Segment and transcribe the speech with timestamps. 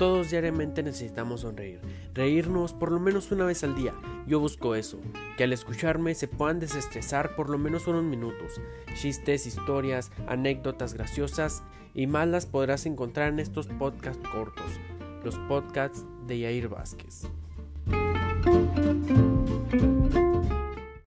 [0.00, 1.78] Todos diariamente necesitamos sonreír,
[2.14, 3.92] reírnos por lo menos una vez al día.
[4.26, 4.98] Yo busco eso,
[5.36, 8.62] que al escucharme se puedan desestresar por lo menos unos minutos.
[8.94, 14.80] Chistes, historias, anécdotas graciosas y más las podrás encontrar en estos podcasts cortos,
[15.22, 17.26] los podcasts de Yair Vázquez.